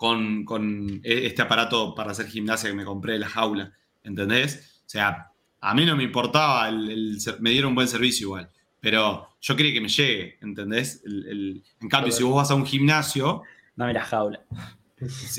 [0.00, 4.80] con, e, este aparato para hacer gimnasia que me compré de la jaula, ¿entendés?
[4.86, 8.48] O sea, a mí no me importaba, el, me dieron un buen servicio igual,
[8.80, 11.02] pero yo quería que me llegue, ¿entendés?
[11.04, 13.42] en cambio, si vos vas a un gimnasio...
[13.76, 14.40] Dame la jaula.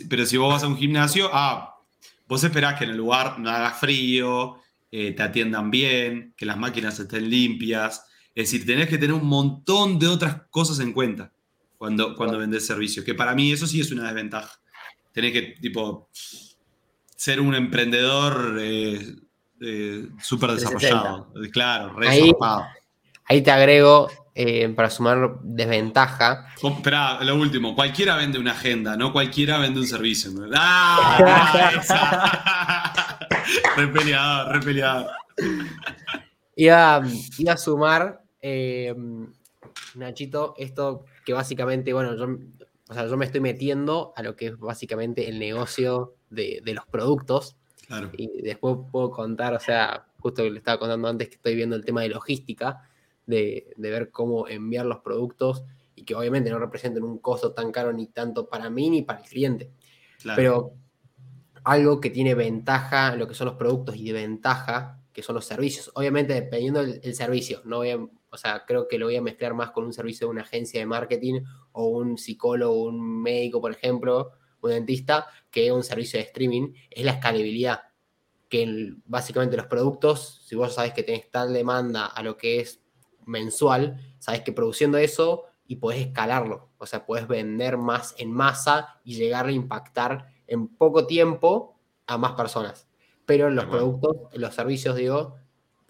[0.08, 1.80] Pero si vos vas a un gimnasio, ah,
[2.28, 4.58] vos esperás que en el lugar no haga frío,
[4.92, 8.06] eh, te atiendan bien, que las máquinas estén limpias.
[8.36, 11.32] Es decir, tenés que tener un montón de otras cosas en cuenta
[11.82, 14.60] cuando, cuando vendes servicios, que para mí eso sí es una desventaja.
[15.12, 16.10] Tenés que, tipo,
[17.16, 19.16] ser un emprendedor eh,
[19.60, 21.34] eh, súper desarrollado.
[21.52, 22.32] Claro, re ahí,
[23.26, 26.54] ahí te agrego, eh, para sumar desventaja.
[26.62, 30.30] Espera, lo último, cualquiera vende una agenda, no cualquiera vende un servicio.
[30.54, 31.72] ¡Ah!
[33.76, 35.10] re peleado, re peleado.
[36.56, 37.02] Iba,
[37.40, 38.22] iba a sumar,
[39.96, 42.38] Nachito, esto que básicamente, bueno, yo,
[42.90, 46.86] o sea, yo me estoy metiendo a lo que es básicamente el negocio de, los
[46.86, 47.56] productos.
[48.18, 51.76] Y después puedo contar, o sea, justo que le estaba contando antes que estoy viendo
[51.76, 52.88] el tema de logística,
[53.26, 55.64] de, ver cómo enviar los productos
[55.96, 59.20] y que obviamente no representen un costo tan caro ni tanto para mí ni para
[59.20, 59.72] el cliente.
[60.36, 60.74] Pero
[61.64, 65.46] algo que tiene ventaja, lo que son los productos y de ventaja, que son los
[65.46, 65.92] servicios.
[65.94, 68.00] Obviamente, dependiendo del servicio, no voy a
[68.32, 70.80] o sea, creo que lo voy a mezclar más con un servicio de una agencia
[70.80, 71.42] de marketing
[71.74, 77.04] o un psicólogo, un médico, por ejemplo, un dentista, que un servicio de streaming, es
[77.04, 77.82] la escalabilidad.
[78.48, 82.82] Que básicamente los productos, si vos sabés que tenés tal demanda a lo que es
[83.26, 89.00] mensual, sabes que produciendo eso y podés escalarlo, o sea, puedes vender más en masa
[89.04, 92.88] y llegar a impactar en poco tiempo a más personas.
[93.26, 95.38] Pero los productos, los servicios, digo,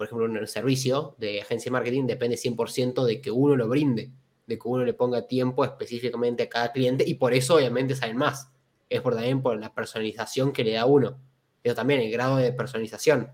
[0.01, 4.09] por ejemplo, un servicio de agencia de marketing depende 100% de que uno lo brinde,
[4.47, 8.17] de que uno le ponga tiempo específicamente a cada cliente y por eso obviamente salen
[8.17, 8.51] más.
[8.89, 11.19] Es por también por la personalización que le da uno.
[11.61, 13.29] Pero también el grado de personalización.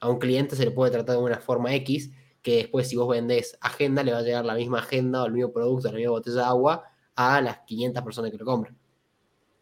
[0.00, 2.10] A un cliente se le puede tratar de una forma X,
[2.42, 5.32] que después si vos vendés agenda, le va a llegar la misma agenda o el
[5.32, 6.84] mismo producto, la misma botella de agua
[7.16, 8.76] a las 500 personas que lo compran.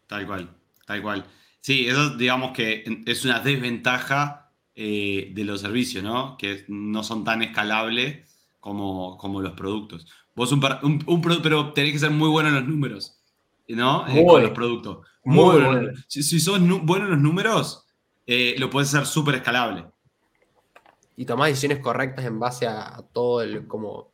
[0.05, 0.53] Tal cual,
[0.85, 1.25] tal cual.
[1.61, 4.40] Sí, eso digamos que es una desventaja
[4.83, 6.35] eh, de los servicios, ¿no?
[6.37, 8.27] Que no son tan escalables
[8.59, 10.07] como, como los productos.
[10.35, 13.21] Vos un, un, pero tenés que ser muy bueno en los números,
[13.67, 14.07] ¿no?
[14.07, 15.05] Eh, con los productos.
[15.23, 15.91] Muy, bueno.
[16.07, 17.85] Si, sos bueno en los números,
[18.25, 19.85] eh, lo puedes hacer súper escalable.
[21.15, 24.11] Y tomar decisiones correctas en base a, todo el como...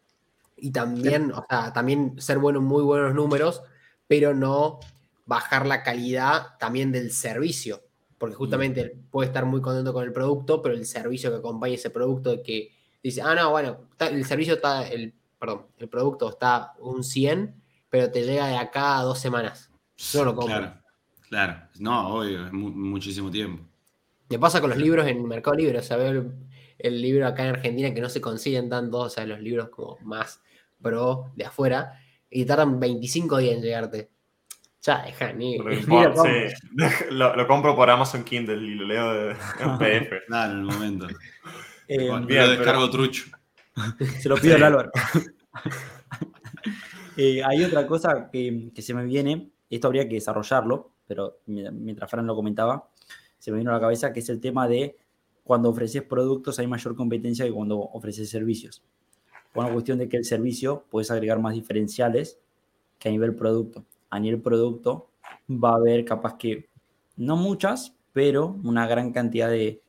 [0.58, 3.62] Y también, o sea, también ser bueno, muy buenos números,
[4.06, 4.82] pero no
[5.26, 7.87] bajar la calidad también del servicio.
[8.18, 11.90] Porque justamente puede estar muy contento con el producto, pero el servicio que acompaña ese
[11.90, 12.72] producto de que
[13.04, 17.56] dice, ah, no, bueno, el servicio está, el, perdón, el producto está un 100,
[17.90, 19.70] pero te llega de acá a dos semanas.
[19.98, 20.58] Yo lo compro.
[20.58, 20.74] Claro,
[21.30, 21.62] claro.
[21.80, 23.64] No, obvio, es muchísimo tiempo.
[24.30, 26.26] Me pasa con los libros en Mercado Libre, o sea, veo
[26.78, 29.98] el, libro acá en Argentina que no se consiguen tanto, o sea, los libros como
[30.02, 30.42] más
[30.82, 32.00] pro de afuera,
[32.30, 34.10] y tardan 25 días en llegarte.
[34.88, 35.58] Ya, deja, ni.
[37.12, 40.30] Lo, lo, compro por Amazon Kindle y lo leo de, en PDF.
[40.30, 41.08] Nada, en el momento.
[41.90, 43.26] Eh, lo descargo trucho.
[44.22, 44.92] Se lo pido al Álvaro.
[47.18, 52.10] Eh, hay otra cosa que, que, se me viene, esto habría que desarrollarlo, pero mientras
[52.10, 52.90] Fran lo comentaba,
[53.40, 54.96] se me vino a la cabeza que es el tema de
[55.44, 58.84] cuando ofreces productos hay mayor competencia que cuando ofreces servicios.
[59.52, 62.40] Por una cuestión de que el servicio puedes agregar más diferenciales
[63.00, 63.84] que a nivel producto.
[64.10, 65.10] A nivel producto
[65.50, 66.70] va a haber capaz que,
[67.18, 69.82] no muchas, pero una gran cantidad de,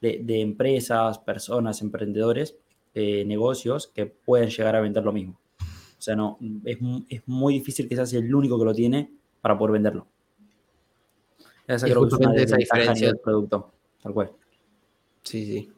[0.00, 2.56] de, empresas, personas, emprendedores,
[2.94, 5.38] eh, negocios que pueden llegar a vender lo mismo.
[5.60, 9.58] O sea, no, es, es, muy difícil que seas el único que lo tiene para
[9.58, 10.06] poder venderlo.
[11.66, 14.32] Esa creo que es una esa diferencia del producto, tal cual.
[15.22, 15.72] Sí, sí.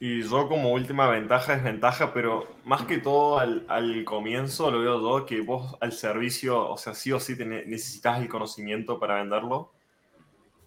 [0.00, 4.80] Y yo como última ventaja, es ventaja, pero más que todo al, al, comienzo lo
[4.80, 9.16] veo yo que vos al servicio, o sea, sí o sí necesitas el conocimiento para
[9.16, 9.72] venderlo.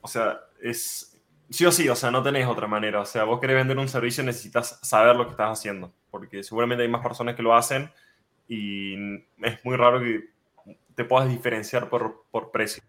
[0.02, 1.13] O sea, es,
[1.54, 3.02] Sí o sí, o sea, no tenés otra manera.
[3.02, 6.84] O sea, vos querés vender un servicio, necesitas saber lo que estás haciendo, porque seguramente
[6.84, 7.91] hay más personas que lo hacen
[8.48, 10.30] y es muy raro que
[10.96, 12.82] te puedas diferenciar por, por precio.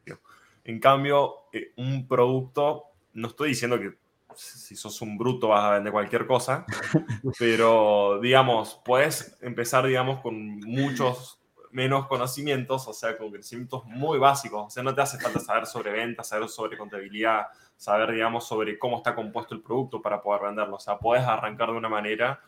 [0.64, 3.98] En cambio, eh, un producto, no estoy diciendo que
[4.36, 6.66] si sos un bruto vas a vender cualquier cosa,
[7.38, 11.40] pero digamos, puedes empezar, digamos, con muchos
[11.74, 14.66] menos conocimientos, o sea, con conocimientos muy básicos.
[14.66, 18.78] O sea, no te hace falta saber sobre ventas, saber sobre contabilidad, saber, digamos, sobre
[18.78, 20.76] cómo está compuesto el producto para poder venderlo.
[20.76, 22.40] O sea, puedes arrancar de una manera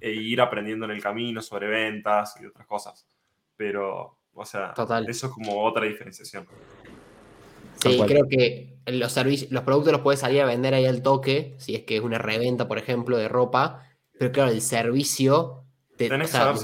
[0.00, 3.06] e ir aprendiendo en el camino sobre ventas y otras cosas.
[3.56, 4.74] Pero, o sea,
[5.06, 6.48] eso es como otra diferenciación.
[7.82, 11.54] Sí, creo que los servicios, los productos los puedes salir a vender ahí al toque,
[11.58, 13.84] si es que es una reventa, por ejemplo, de ropa,
[14.18, 15.64] pero claro, el servicio,
[15.96, 16.62] te, necesitas,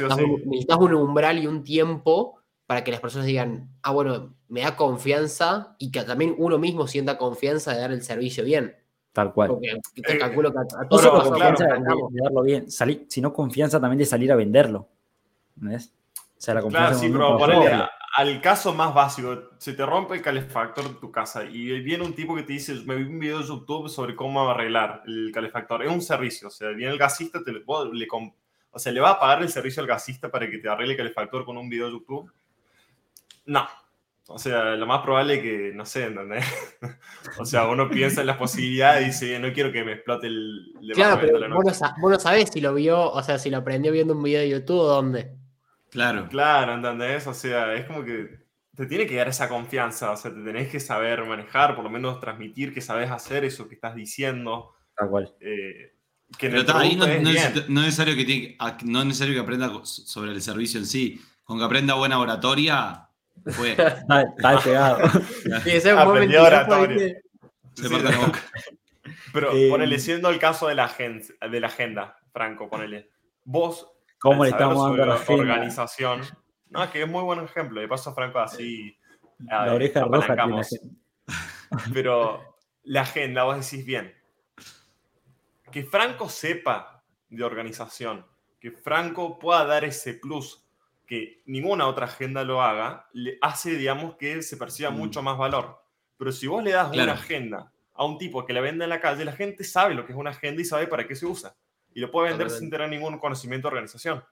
[0.78, 5.74] un, umbral y un tiempo para que las personas digan, ah, bueno, me da confianza
[5.78, 8.76] y que también uno mismo sienta confianza de dar el servicio bien.
[9.12, 9.48] Tal cual.
[9.48, 11.70] Porque te eh, calculo que a todos no confianza de,
[12.22, 14.88] darlo bien, sino confianza también de salir a venderlo.
[15.56, 15.92] ¿Ves?
[16.14, 20.22] O sea, la confianza claro, sí, pero al caso más básico, se te rompe el
[20.22, 23.38] calefactor de tu casa y viene un tipo que te dice, me vi un video
[23.38, 25.84] de YouTube sobre cómo arreglar el calefactor.
[25.84, 28.08] Es un servicio, o sea, viene el gasista, te le, le,
[28.70, 30.96] o sea, le va a pagar el servicio al gasista para que te arregle el
[30.96, 32.30] calefactor con un video de YouTube
[33.48, 33.66] no.
[34.30, 36.44] O sea, lo más probable es que, no sé, ¿entendés?
[37.38, 40.74] o sea, uno piensa en las posibilidades y dice, no quiero que me explote el...
[40.92, 44.22] Claro, pero vos no, sabés si lo vio, o sea, si lo aprendió viendo un
[44.22, 45.37] video de YouTube o dónde.
[45.90, 46.28] Claro.
[46.28, 47.26] Claro, ¿entendés?
[47.26, 48.46] O sea, es como que
[48.76, 51.90] te tiene que dar esa confianza, o sea, te tenés que saber manejar, por lo
[51.90, 54.74] menos transmitir que sabes hacer eso que estás diciendo.
[54.96, 55.34] Tal cual.
[55.40, 55.94] Eh,
[56.36, 57.22] que Pero ahí no, es,
[57.68, 61.20] necesario que no es necesario que aprenda sobre el servicio en sí.
[61.42, 63.08] Con que aprenda buena oratoria,
[63.46, 63.72] fue.
[64.36, 64.60] Está.
[65.64, 67.16] Sí, ese Aprendió oratoria.
[67.74, 68.40] Se parte la boca.
[69.32, 73.10] Pero eh, ponele, siendo el caso de la, agenda, de la agenda, Franco, ponele.
[73.44, 76.22] Vos, ¿cómo le estamos dando la organización?
[76.70, 77.80] No, que es muy buen ejemplo.
[77.80, 78.96] De paso, Franco, así.
[79.38, 80.62] La oreja roja tiene
[81.92, 84.14] Pero la agenda, vos decís bien.
[85.70, 88.24] Que Franco sepa de organización
[88.60, 90.64] que Franco pueda dar ese plus
[91.06, 94.96] que ninguna otra agenda lo haga, le hace, digamos, que se perciba Mm.
[94.96, 95.80] mucho más valor.
[96.18, 97.12] Pero si vos le das Claro.
[97.12, 100.04] una agenda a un tipo que la vende en la calle, la gente sabe lo
[100.04, 101.54] que es una agenda y sabe para qué se usa.
[101.98, 104.22] Y lo puede vender sin tener ningún conocimiento de organización.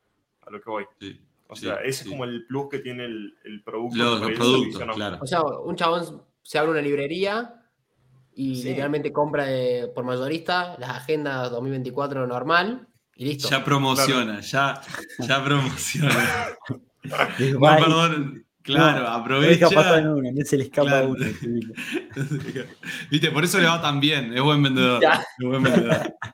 [0.47, 0.85] A lo que voy.
[1.01, 2.09] Sí, O sí, sea, ese sí.
[2.09, 3.97] es como el plus que tiene el, el producto.
[3.97, 5.19] Los, productos, claro.
[5.21, 7.55] O sea, un chabón se abre una librería
[8.37, 8.69] y Sí.
[8.69, 13.49] literalmente compra de- por mayorista las agendas 2024 normal y listo.
[13.51, 14.81] Ya promociona, ya,
[15.19, 16.25] ya promociona.
[17.51, 18.45] No, perdón.
[18.63, 19.69] Claro, no, aprovecha.
[19.69, 21.09] Deja en una, se le escapa Claro.
[21.09, 21.25] uno.
[23.11, 24.33] Viste, por eso le va tan bien.
[24.33, 25.03] Es buen vendedor.
[25.03, 25.25] Ya.
[25.37, 26.15] Es buen vendedor.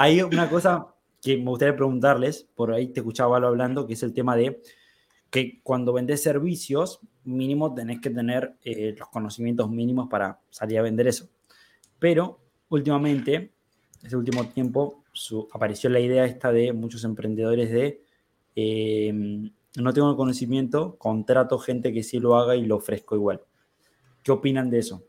[0.00, 4.02] Hay una cosa que me gustaría preguntarles, por ahí te escuchaba Valo hablando, que es
[4.04, 4.62] el tema de
[5.28, 10.82] que cuando vendés servicios, mínimo tenés que tener eh, los conocimientos mínimos para salir a
[10.82, 11.28] vender eso.
[11.98, 13.50] Pero últimamente,
[14.00, 15.02] ese último tiempo,
[15.52, 18.00] apareció la idea esta de muchos emprendedores de
[18.54, 23.42] eh, no tengo el conocimiento, contrato gente que sí lo haga y lo ofrezco igual.
[24.22, 25.02] ¿Qué opinan de eso?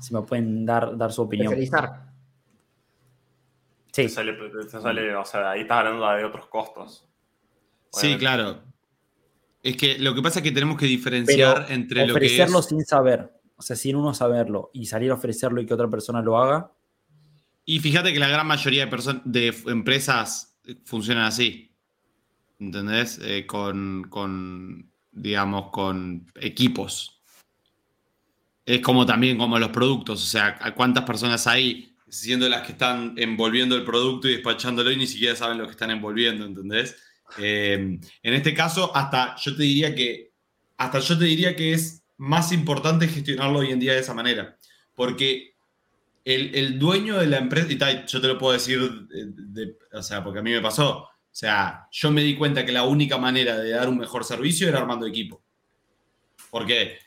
[0.00, 1.52] Si me pueden dar, dar su opinión.
[1.52, 2.09] Especializar.
[3.92, 7.06] Sí, Te sale, te sale- o sea, ahí estás hablando de otros costos.
[7.92, 8.62] Sí, claro.
[9.62, 12.62] Es que lo que pasa es que tenemos que diferenciar pero entre lo que ofrecerlo
[12.62, 16.22] sin saber, o sea, sin uno saberlo y salir a ofrecerlo y que otra persona
[16.22, 16.72] lo haga,
[17.66, 21.72] Y fíjate que la gran mayoría de, personas de empresas funcionan así.
[22.58, 23.18] ¿Entendés?
[23.22, 27.22] Eh, con, con, digamos, con equipos.
[28.66, 30.22] Es como también como los productos.
[30.22, 34.90] O sea, ¿a cuántas personas hay siendo las que están envolviendo el producto y despachándolo
[34.90, 36.44] y ni siquiera saben lo que están envolviendo?
[36.44, 36.96] ¿Entendés?
[37.38, 40.30] Eh, en este caso, hasta yo te diría que.
[40.76, 44.56] Hasta yo te diría que es más importante gestionarlo hoy en día de esa manera.
[44.94, 45.54] Porque
[46.24, 50.02] el, el dueño de la empresa, y tal, yo te lo puedo decir, de- o
[50.02, 50.98] sea, porque a mí me pasó.
[51.04, 54.68] O sea, yo me di cuenta que la única manera de dar un mejor servicio
[54.68, 55.42] era armando equipo.
[56.50, 56.98] ¿Por qué?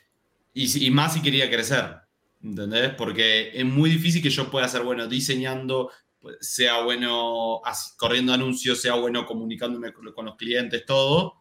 [0.54, 1.96] Y más si quería crecer.
[2.44, 2.92] ¿Entendés?
[2.94, 7.62] Porque es muy difícil que yo pueda ser bueno diseñando, pues, sea bueno
[7.96, 11.36] corriendo anuncios, sea bueno comunicándome con, los clientes, todo,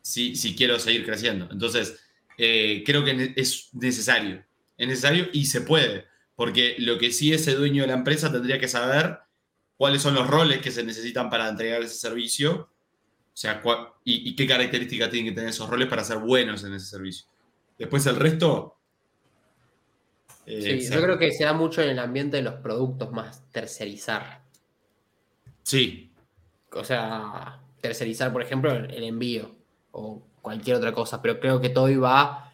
[0.00, 1.46] si, si quiero seguir creciendo.
[1.52, 2.00] Entonces,
[2.38, 4.42] eh, creo que es necesario.
[4.78, 6.06] Es necesario y se puede.
[6.36, 9.18] Porque lo que sí ese dueño de la empresa tendría que saber
[9.76, 12.70] cuáles son los roles que se necesitan para entregar ese servicio.
[13.26, 13.62] O sea,
[14.04, 17.26] y, y qué características tienen que tener esos roles para ser buenos en ese servicio.
[17.78, 18.78] Después el resto.
[20.46, 23.42] Eh, Sí, yo creo que se da mucho en el ambiente de los productos más
[23.50, 24.42] tercerizar.
[25.62, 26.12] Sí,
[26.72, 29.54] O sea, tercerizar, por ejemplo, el envío
[29.92, 31.22] o cualquier otra cosa.
[31.22, 32.52] Pero creo que todo iba.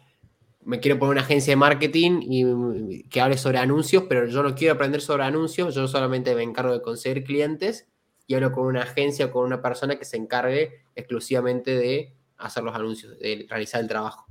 [0.63, 4.53] Me quiero poner una agencia de marketing y que hable sobre anuncios, pero yo no
[4.55, 5.73] quiero aprender sobre anuncios.
[5.73, 7.87] Yo solamente me encargo de conseguir clientes
[8.27, 12.63] y hablo con una agencia o con una persona que se encargue exclusivamente de hacer
[12.63, 14.25] los anuncios, de realizar el trabajo.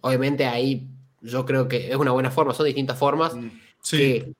[0.00, 0.88] Obviamente ahí
[1.22, 3.32] yo creo que es una buena forma, son distintas formas
[3.80, 3.96] sí.
[3.96, 4.32] que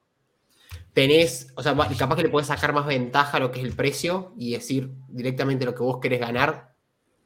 [0.93, 3.73] tenés, o sea, capaz que le puedes sacar más ventaja a lo que es el
[3.73, 6.75] precio y decir directamente lo que vos querés ganar,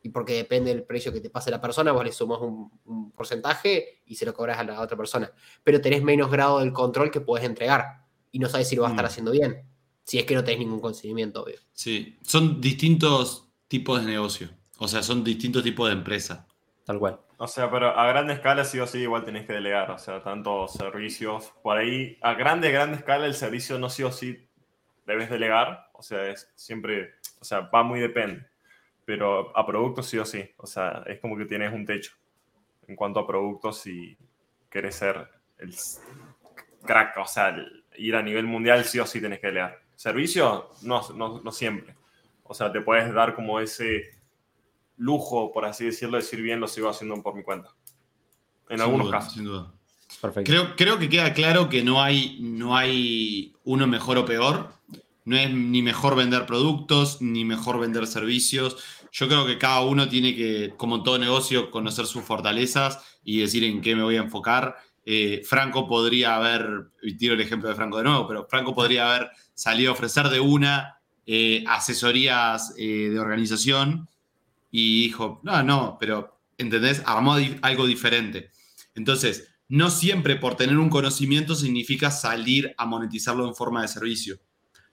[0.03, 3.11] y porque depende del precio que te pase la persona, vos le sumas un, un
[3.11, 5.33] porcentaje y se lo cobras a la otra persona.
[5.65, 8.91] Pero tenés menos grado del control que puedes entregar y no sabes si lo vas
[8.91, 9.09] a estar Mm.
[9.09, 9.63] haciendo bien.
[10.05, 11.59] Si es que no tenés ningún conocimiento, obvio.
[11.73, 14.51] Sí, son distintos tipos de negocio.
[14.79, 16.47] O sea, son distintos tipos de empresa.
[16.87, 17.21] Tal cual.
[17.37, 20.23] O sea, pero a grande escala sí o sí igual tenés que delegar, o sea,
[20.23, 24.49] tanto servicios, por ahí, a grande, grande escala el servicio no sí o sí
[25.05, 28.47] debes delegar, o sea, es siempre, o sea, va muy depende,
[29.05, 32.13] pero a productos sí o sí, o sea, es como que tienes un techo
[32.87, 34.17] en cuanto a productos y
[34.71, 35.75] querés ser el
[36.85, 37.57] crack, o sea,
[37.97, 39.81] ir a nivel mundial sí o sí tenés que delegar.
[39.97, 41.97] Servicio, no, no, no siempre,
[42.45, 44.16] o sea, te puedes dar como ese
[44.97, 47.71] lujo, por así decirlo, decir bien, lo sigo haciendo por mi cuenta.
[48.69, 49.35] En Sin algunos duda, casos.
[49.35, 49.73] Sin duda.
[50.21, 50.51] Perfecto.
[50.51, 54.73] Creo, creo que queda claro que no hay, no hay uno mejor o peor.
[55.25, 58.77] No es ni mejor vender productos, ni mejor vender servicios.
[59.11, 63.41] Yo creo que cada uno tiene que, como en todo negocio, conocer sus fortalezas y
[63.41, 64.77] decir en qué me voy a enfocar.
[65.05, 69.15] Eh, Franco podría haber, y tiro el ejemplo de Franco de nuevo, pero Franco podría
[69.15, 74.09] haber salido a ofrecer de una eh, asesorías eh, de organización
[74.79, 77.03] y dijo, no, no, pero, ¿entendés?
[77.07, 78.51] Armó algo diferente.
[78.95, 84.39] Entonces, no siempre por tener un conocimiento significa salir a monetizarlo en forma de servicio.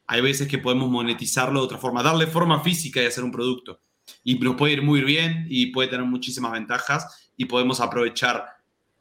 [0.07, 3.81] Hay veces que podemos monetizarlo de otra forma, darle forma física y hacer un producto.
[4.23, 8.45] Y nos puede ir muy bien y puede tener muchísimas ventajas y podemos aprovechar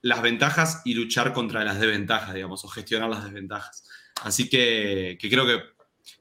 [0.00, 3.84] las ventajas y luchar contra las desventajas, digamos, o gestionar las desventajas.
[4.24, 5.60] Así que, que creo que,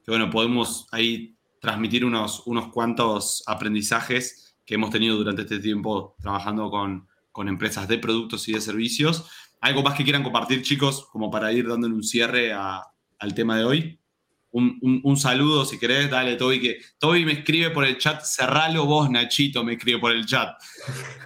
[0.04, 6.16] que, bueno, podemos ahí transmitir unos, unos cuantos aprendizajes que hemos tenido durante este tiempo
[6.20, 9.28] trabajando con, con empresas de productos y de servicios.
[9.60, 12.82] ¿Algo más que quieran compartir, chicos, como para ir dándole un cierre a-
[13.18, 13.98] al tema de hoy?
[14.54, 18.84] Un, un- saludo, si querés, dale, Toby, que Toby me escribe por el chat, cerralo
[18.84, 20.50] vos, Nachito, me escribe por el chat.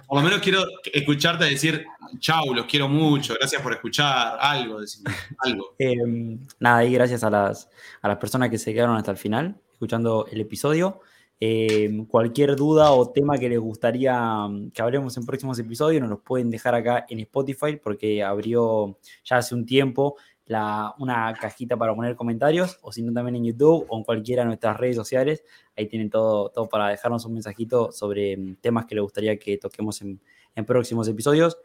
[0.07, 0.63] Por lo menos quiero
[0.93, 1.85] escucharte decir,
[2.19, 5.75] chau, los quiero mucho, gracias por escuchar, algo, decime, algo.
[5.79, 7.69] Eh, nada, y gracias a las,
[8.01, 11.01] a las personas que se quedaron hasta el final, escuchando el episodio.
[11.39, 16.09] Eh, cualquier duda o tema que les gustaría mm, que hablemos en próximos episodios, nos
[16.09, 20.15] los pueden dejar acá en Spotify, porque abrió ya hace un tiempo
[20.45, 24.43] la, una cajita para poner comentarios, o si no también en YouTube o en cualquiera
[24.43, 25.43] de nuestras redes sociales.
[25.75, 29.57] Ahí tienen todo, todo para dejarnos un mensajito sobre mm, temas que les gustaría que
[29.57, 31.57] toquemos en próximos episodios.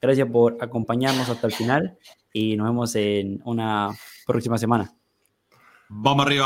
[0.00, 1.98] Gracias por acompañarnos hasta el final
[2.32, 3.90] y nos vemos en una
[4.26, 4.94] próxima semana.
[5.90, 6.38] Vamos arriba.